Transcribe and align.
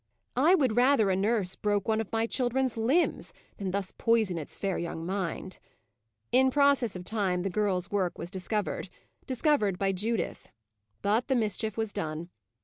I 0.35 0.55
would 0.55 0.75
rather 0.75 1.11
a 1.11 1.15
nurse 1.15 1.55
broke 1.55 1.87
one 1.87 2.01
of 2.01 2.11
my 2.11 2.25
children's 2.25 2.75
limbs, 2.75 3.33
than 3.57 3.69
thus 3.69 3.93
poison 3.95 4.39
its 4.39 4.57
fair 4.57 4.79
young 4.79 5.05
mind. 5.05 5.59
In 6.31 6.49
process 6.49 6.95
of 6.95 7.03
time 7.03 7.43
the 7.43 7.51
girl's 7.51 7.91
work 7.91 8.17
was 8.17 8.31
discovered 8.31 8.89
discovered 9.27 9.77
by 9.77 9.91
Judith. 9.91 10.49
But 11.03 11.27
the 11.27 11.35
mischief 11.35 11.77
was 11.77 11.93
done. 11.93 12.29